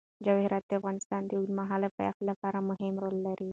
جواهرات 0.25 0.63
د 0.67 0.71
افغانستان 0.79 1.21
د 1.25 1.31
اوږدمهاله 1.37 1.89
پایښت 1.97 2.21
لپاره 2.29 2.65
مهم 2.69 2.93
رول 3.03 3.17
لري. 3.27 3.49